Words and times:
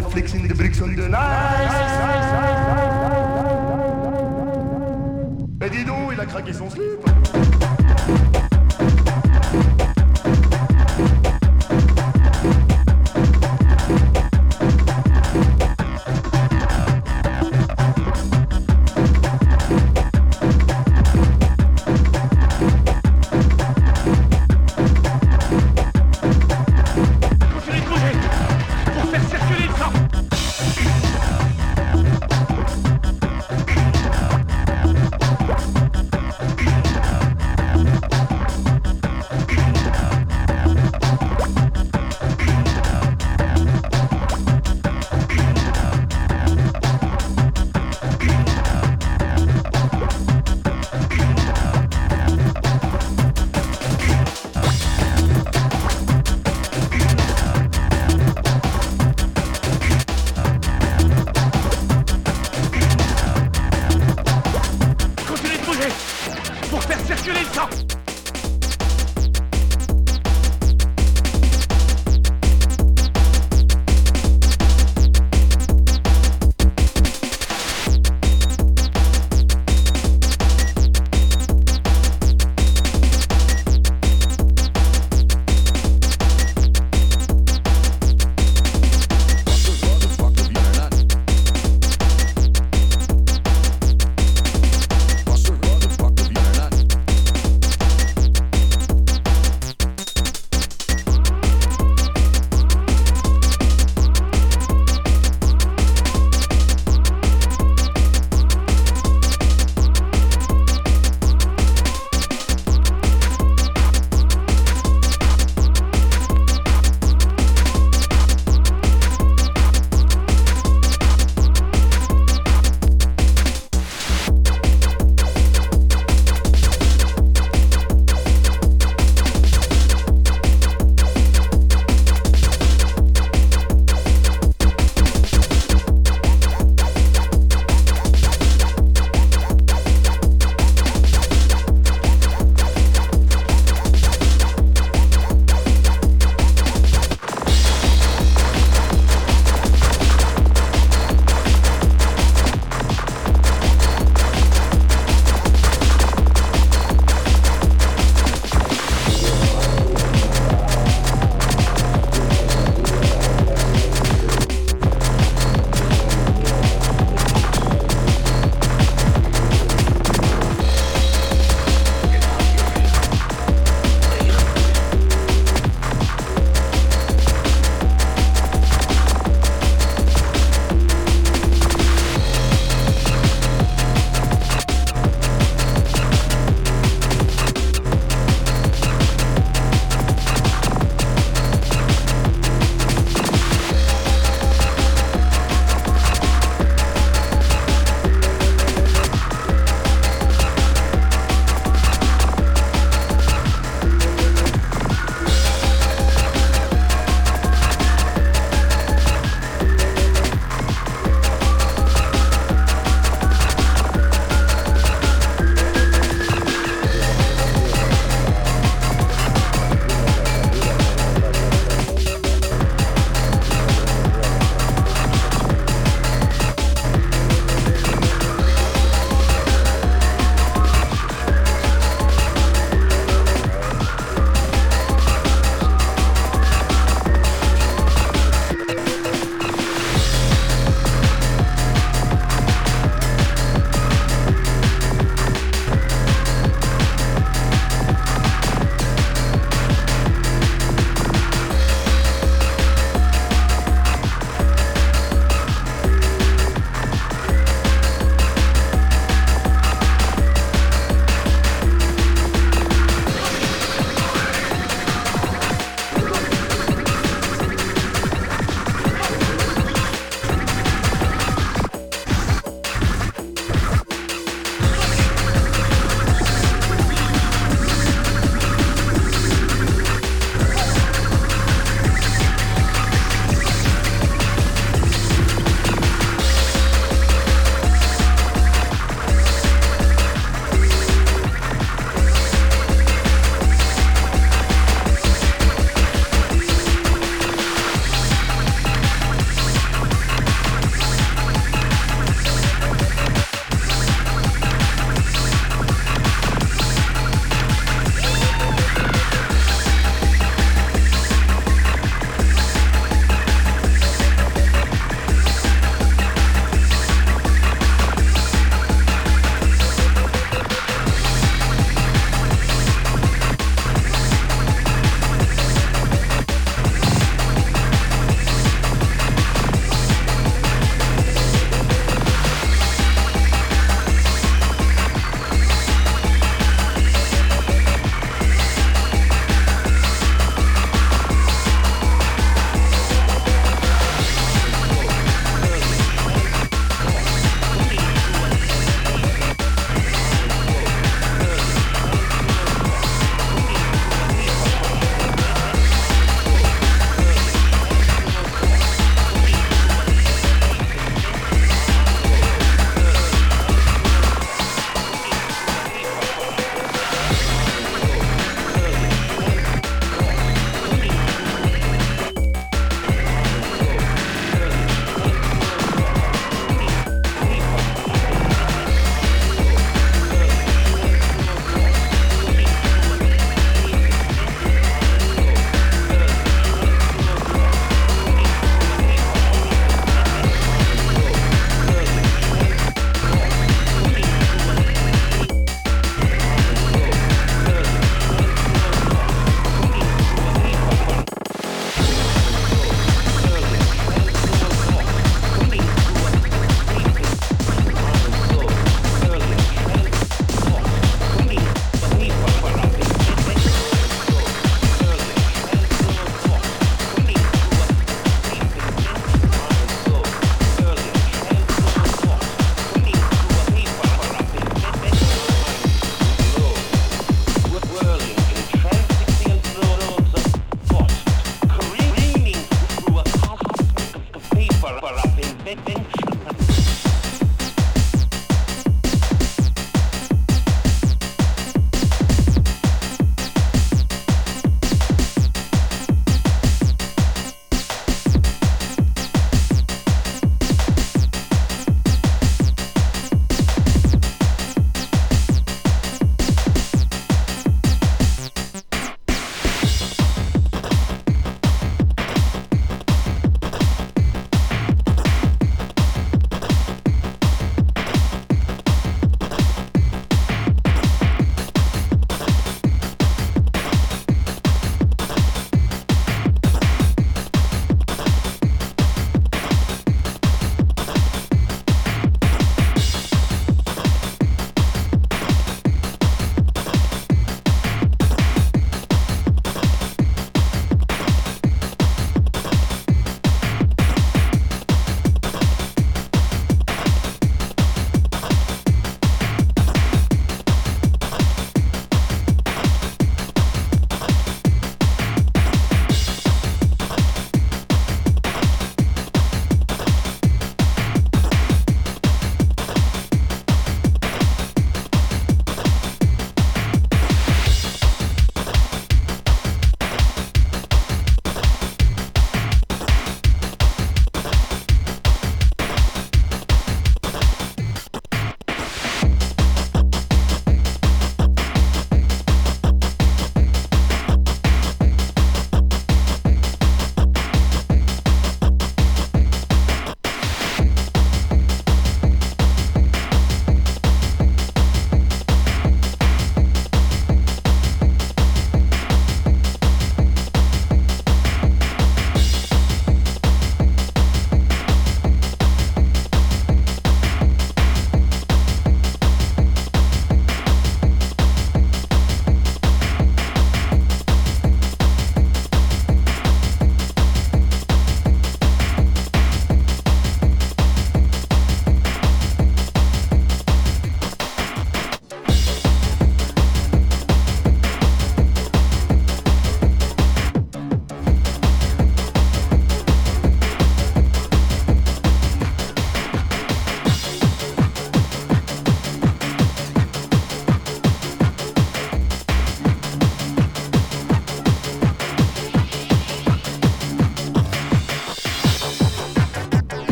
flexing 0.00 0.48
the 0.48 0.54
brick 0.54 0.71